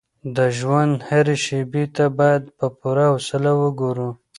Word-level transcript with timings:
د 0.35 0.37
ژوند 0.57 0.95
هرې 1.09 1.35
شېبې 1.45 1.83
ته 1.95 2.05
باید 2.19 2.43
په 2.57 2.65
پوره 2.79 3.05
حوصله 3.11 3.51
وګورو. 3.61 4.09